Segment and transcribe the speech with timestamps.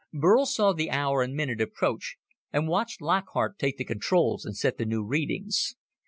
[0.11, 2.17] Burl saw the hour and minute approach
[2.51, 5.75] and watched Lockhart take the controls and set the new readings.